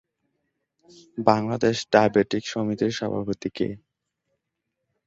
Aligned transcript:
Bangladesh 1.17 1.77
diabetic 1.91 2.43
সমিতির 2.47 2.91
সভাপতি 2.91 3.49
কে? 3.49 3.67